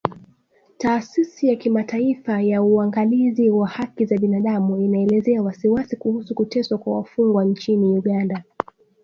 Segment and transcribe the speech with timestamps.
[0.77, 7.45] Taasisi ya Kimataifa ya Uangalizi wa Haki za Binaadamu inaelezea wasiwasi kuhusu kuteswa kwa wafungwa
[7.45, 8.43] nchini Uganda